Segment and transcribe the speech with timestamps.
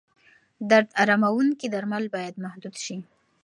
[0.69, 2.97] درد اراموونکي درمل باید محدود شي.